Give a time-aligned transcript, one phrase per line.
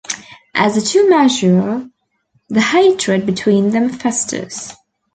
[0.55, 1.87] As the two mature,
[2.49, 4.73] the hatred between them festers.